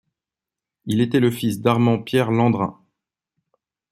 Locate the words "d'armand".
1.61-2.01